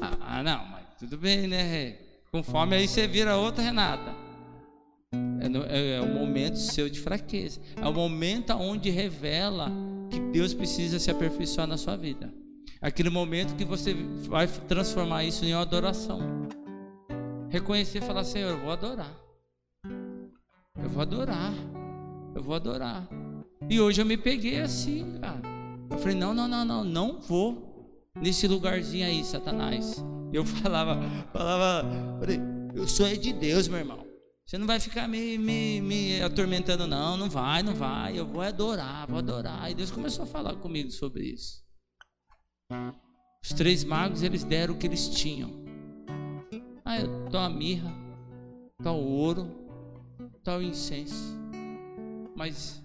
[0.00, 1.98] Ah, não, mas tudo bem, né?
[2.30, 4.14] Conforme aí você vira outra Renata.
[5.40, 7.60] É, no, é, é o momento seu de fraqueza.
[7.76, 9.72] É o momento onde revela
[10.10, 12.32] que Deus precisa se aperfeiçoar na sua vida.
[12.80, 13.94] Aquele momento que você
[14.28, 16.20] vai transformar isso em adoração.
[17.48, 19.14] Reconhecer e falar: Senhor, eu vou adorar.
[20.80, 21.52] Eu vou adorar.
[22.34, 23.08] Eu vou adorar.
[23.68, 25.42] E hoje eu me peguei assim, cara.
[25.90, 27.68] Eu falei: Não, não, não, não, não vou
[28.14, 30.04] nesse lugarzinho aí, Satanás.
[30.32, 31.00] Eu falava,
[31.32, 31.88] falava,
[32.20, 32.38] falei,
[32.74, 34.06] eu sou é de Deus, meu irmão.
[34.44, 37.16] Você não vai ficar me, me, me atormentando, não.
[37.16, 38.18] Não vai, não vai.
[38.18, 39.70] Eu vou adorar, vou adorar.
[39.70, 41.62] E Deus começou a falar comigo sobre isso.
[43.42, 45.50] Os três magos, eles deram o que eles tinham.
[46.84, 47.90] Ah, eu dou a mirra,
[48.78, 49.50] dou o ouro,
[50.44, 51.38] dou o incenso.
[52.36, 52.82] Mas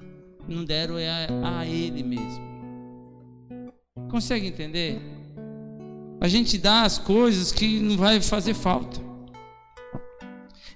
[0.47, 2.53] não deram é a, a ele mesmo.
[4.09, 5.01] Consegue entender?
[6.21, 9.01] A gente dá as coisas que não vai fazer falta.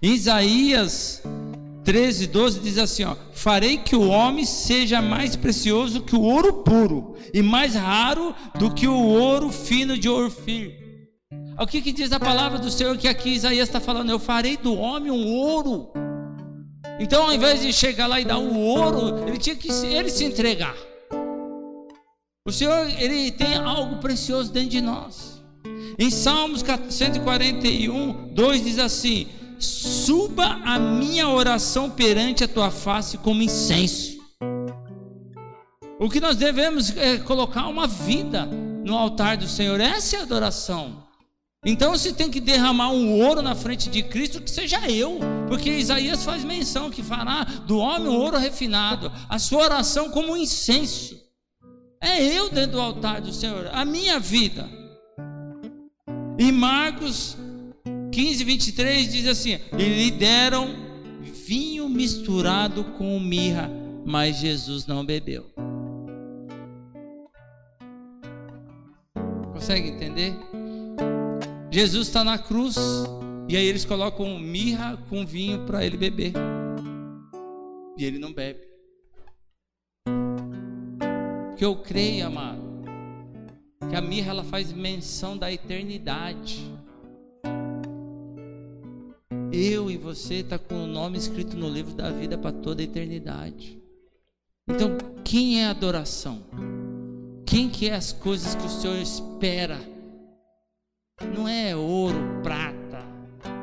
[0.01, 1.23] Isaías
[1.87, 6.55] 13, 12 diz assim: ó, Farei que o homem seja mais precioso que o ouro
[6.55, 10.75] puro, e mais raro do que o ouro fino de Orfir.
[11.57, 14.09] O que, que diz a palavra do Senhor que aqui Isaías está falando?
[14.09, 15.93] Eu farei do homem um ouro.
[16.99, 20.25] Então, ao invés de chegar lá e dar o ouro, ele tinha que ele se
[20.25, 20.75] entregar.
[22.45, 25.41] O Senhor, ele tem algo precioso dentro de nós.
[25.97, 29.27] Em Salmos 141, 2 diz assim:
[29.59, 34.17] suba a minha oração perante a tua face como incenso.
[35.99, 40.23] O que nós devemos é colocar uma vida no altar do Senhor, essa é a
[40.23, 41.07] adoração.
[41.65, 45.69] Então, se tem que derramar um ouro na frente de Cristo, que seja eu, porque
[45.69, 50.37] Isaías faz menção que fará do homem um ouro refinado, a sua oração como um
[50.37, 51.17] incenso.
[51.99, 54.69] É eu dentro do altar do Senhor, a minha vida.
[56.37, 57.35] E Marcos
[58.17, 60.75] 15, 23 diz assim: E lhe deram
[61.21, 63.69] vinho misturado com mirra,
[64.03, 65.45] mas Jesus não bebeu.
[69.53, 70.33] Consegue entender?
[71.69, 72.75] Jesus está na cruz
[73.47, 76.33] e aí eles colocam mirra com vinho para ele beber
[77.95, 78.61] e ele não bebe.
[81.55, 82.63] Que eu creio, amado,
[83.87, 86.76] que a mirra ela faz menção da eternidade.
[89.59, 92.85] Eu e você tá com o nome escrito no livro da vida para toda a
[92.85, 93.81] eternidade.
[94.69, 94.95] Então,
[95.25, 96.45] quem é adoração?
[97.43, 99.79] Quem que é as coisas que o Senhor espera?
[101.35, 103.03] Não é ouro, prata,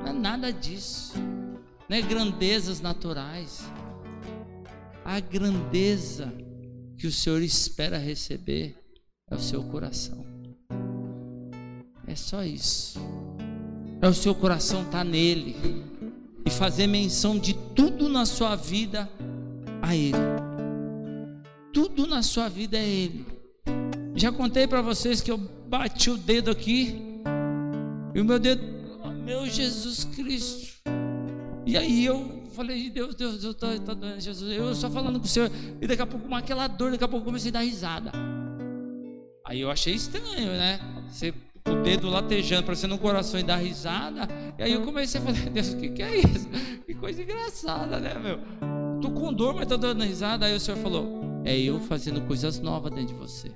[0.02, 1.14] não é nada disso.
[1.88, 3.62] Não é grandezas naturais.
[5.04, 6.34] A grandeza
[6.98, 8.76] que o Senhor espera receber
[9.30, 10.26] é o seu coração.
[12.04, 12.98] É só isso.
[14.04, 15.56] É o seu coração estar tá nele
[16.44, 19.08] e fazer menção de tudo na sua vida
[19.80, 20.18] a Ele.
[21.72, 23.24] Tudo na sua vida é Ele.
[24.14, 27.22] Já contei para vocês que eu bati o dedo aqui
[28.14, 28.62] e o meu dedo,
[29.02, 30.82] oh, meu Jesus Cristo.
[31.64, 34.52] E aí eu falei, Deus, Deus, Deus, está tá doendo, Jesus.
[34.52, 35.50] Eu só falando com o Senhor,
[35.80, 38.12] e daqui a pouco, com aquela dor, daqui a pouco comecei a dar risada.
[39.46, 40.78] Aí eu achei estranho, né?
[41.08, 41.32] Você
[41.68, 44.28] o dedo latejando, parecendo um coração e dar risada.
[44.58, 46.48] E aí eu comecei a falar, Deus, o que, que é isso?
[46.86, 48.40] Que coisa engraçada, né, meu?
[49.00, 50.46] Tô com dor, mas tô dando risada.
[50.46, 53.52] Aí o Senhor falou, é eu fazendo coisas novas dentro de você.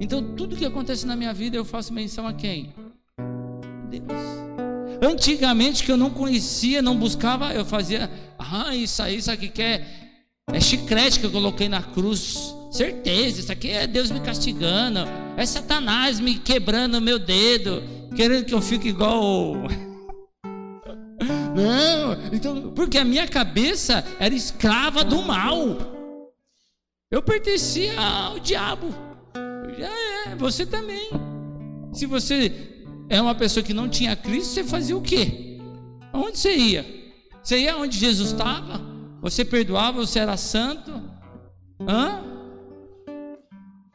[0.00, 2.74] Então tudo que acontece na minha vida eu faço menção a quem?
[3.88, 4.36] Deus.
[5.02, 9.62] Antigamente que eu não conhecia, não buscava, eu fazia, ah, isso aí, isso aqui que
[9.62, 9.86] é,
[10.52, 12.55] é chiclete que eu coloquei na cruz.
[12.76, 15.00] Certeza, isso aqui é Deus me castigando,
[15.34, 17.82] é Satanás me quebrando meu dedo,
[18.14, 19.54] querendo que eu fique igual.
[21.56, 25.78] Não, então, porque a minha cabeça era escrava do mal.
[27.10, 28.88] Eu pertencia ao diabo.
[29.78, 31.08] Já é, você também.
[31.94, 32.52] Se você
[33.08, 35.58] é uma pessoa que não tinha Cristo, você fazia o quê?
[36.12, 36.84] Onde você ia?
[37.42, 38.82] Você ia onde Jesus estava?
[39.22, 40.92] Você perdoava, você era santo?
[41.80, 42.35] Hã?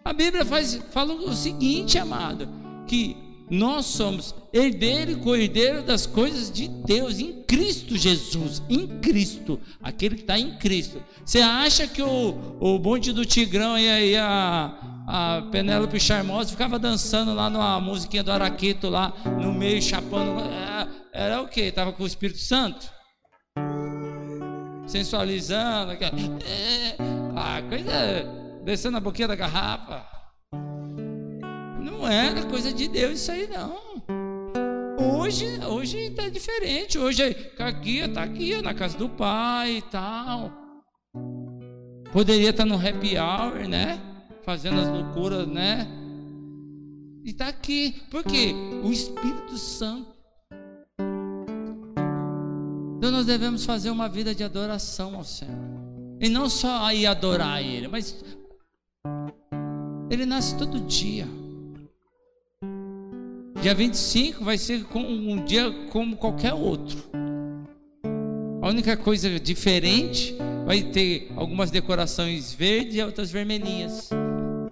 [0.03, 2.49] A Bíblia faz, fala o seguinte, amado,
[2.87, 3.15] que
[3.49, 10.15] nós somos herdeiro e co-herdeiro das coisas de Deus em Cristo Jesus, em Cristo, aquele
[10.15, 11.03] que está em Cristo.
[11.23, 17.33] Você acha que o, o bonde do Tigrão ia, ia a Penélope Charmosa ficava dançando
[17.33, 20.39] lá numa musiquinha do Araquito lá no meio, chapando.
[20.39, 21.71] Era, é, era o que?
[21.71, 22.89] Tava com o Espírito Santo?
[24.87, 25.91] Sensualizando.
[25.91, 26.95] É,
[27.35, 30.05] a coisa descendo a boquinha da garrafa.
[31.79, 34.01] Não era coisa de Deus isso aí não.
[35.19, 36.97] Hoje, hoje está diferente.
[36.97, 40.51] Hoje tá aqui, está aqui na casa do pai e tal.
[42.11, 44.11] Poderia estar tá no happy hour, né?
[44.43, 45.87] fazendo as loucuras, né?
[47.23, 48.53] E está aqui, porque
[48.83, 50.11] o Espírito Santo.
[52.97, 55.55] Então nós devemos fazer uma vida de adoração ao Senhor.
[56.19, 58.23] E não só aí adorar Ele, mas
[60.11, 61.25] Ele nasce todo dia.
[63.61, 66.97] Dia 25 vai ser um dia como qualquer outro.
[68.61, 70.35] A única coisa diferente
[70.65, 74.09] vai ter algumas decorações verdes e outras vermelhinhas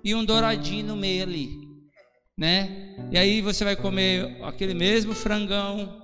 [0.03, 1.51] e um douradinho no meio ali,
[2.37, 2.95] né?
[3.09, 6.01] E aí você vai comer aquele mesmo frangão,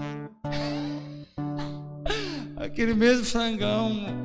[2.58, 4.25] aquele mesmo frangão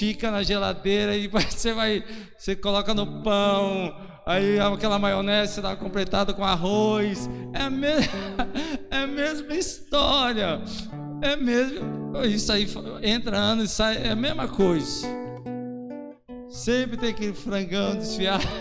[0.00, 2.02] fica na geladeira e você vai,
[2.38, 3.94] você coloca no pão,
[4.24, 7.84] aí aquela maionese dá completada com arroz, é a, me...
[8.90, 10.62] é a mesma história,
[11.20, 12.66] é mesmo, isso aí
[13.02, 15.06] entra ano e sai, é a mesma coisa.
[16.48, 18.48] Sempre tem aquele frangão desfiado.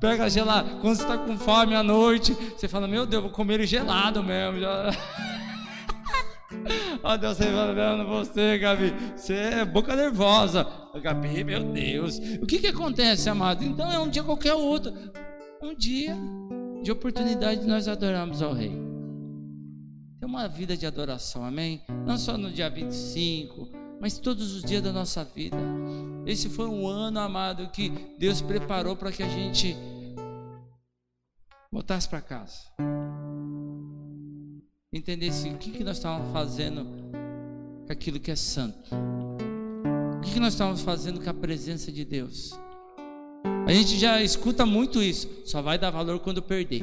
[0.00, 0.78] Pega gelado.
[0.80, 4.22] Quando você está com fome à noite, você fala: Meu Deus, vou comer ele gelado
[4.22, 4.60] mesmo.
[7.02, 8.92] Ó Deus revelando você, Gabi.
[9.14, 10.66] Você é boca nervosa.
[11.02, 12.18] Gabi, meu Deus.
[12.40, 13.64] O que que acontece, amado?
[13.64, 14.92] Então é um dia qualquer outro.
[15.62, 16.16] Um dia
[16.82, 18.70] de oportunidade de nós adorarmos ao Rei.
[20.18, 21.82] Tem uma vida de adoração, amém?
[22.06, 23.68] Não só no dia 25,
[24.00, 25.56] mas todos os dias da nossa vida.
[26.24, 29.76] Esse foi um ano, amado, que Deus preparou para que a gente
[31.70, 32.58] voltasse para casa.
[34.96, 36.86] Entendesse o que, que nós estávamos fazendo
[37.86, 38.94] com aquilo que é santo.
[40.16, 42.58] O que, que nós estávamos fazendo com a presença de Deus.
[43.66, 45.28] A gente já escuta muito isso.
[45.44, 46.82] Só vai dar valor quando perder.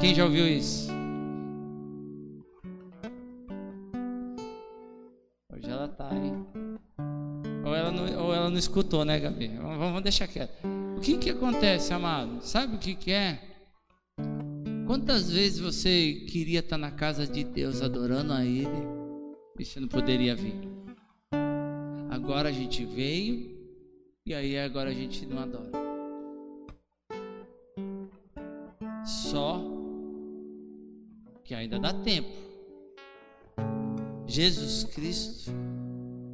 [0.00, 0.88] Quem já ouviu isso?
[5.88, 6.46] tá, hein?
[7.64, 9.48] Ou ela não, ou ela não escutou, né, Gabi?
[9.48, 10.54] Vamos deixar quieto.
[10.96, 12.38] O que que acontece, amado?
[12.42, 13.47] Sabe o que que é?
[14.88, 18.88] Quantas vezes você queria estar na casa de Deus adorando a Ele
[19.58, 20.54] e você não poderia vir?
[22.08, 23.54] Agora a gente veio
[24.24, 25.70] e aí agora a gente não adora.
[29.04, 29.60] Só
[31.44, 32.32] que ainda dá tempo.
[34.26, 35.50] Jesus Cristo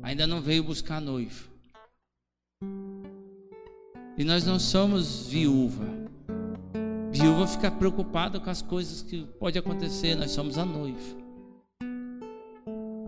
[0.01, 1.51] ainda não veio buscar noivo.
[4.17, 6.04] E nós não somos viúva.
[7.25, 11.17] Viúva fica preocupada com as coisas que pode acontecer, nós somos a noiva.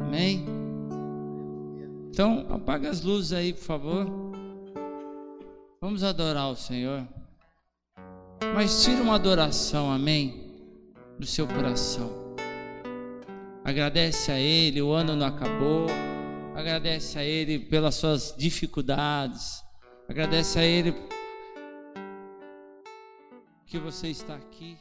[0.00, 0.42] Amém?
[2.08, 4.06] Então, apaga as luzes aí, por favor.
[5.82, 7.06] Vamos adorar o Senhor.
[8.54, 10.50] Mas tira uma adoração, amém?
[11.18, 12.10] Do seu coração.
[13.62, 15.88] Agradece a Ele, o ano não acabou.
[16.54, 19.62] Agradece a Ele pelas suas dificuldades.
[20.08, 20.94] Agradece a Ele
[23.66, 24.78] que você está aqui.